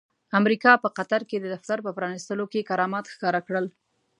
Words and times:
امريکا 0.39 0.71
په 0.83 0.89
قطر 0.97 1.21
کې 1.29 1.37
د 1.39 1.45
دفتر 1.55 1.77
په 1.85 1.91
پرانستلو 1.97 2.45
کې 2.51 2.67
کرامات 2.69 3.05
ښکاره 3.13 3.41
کړل. 3.47 3.65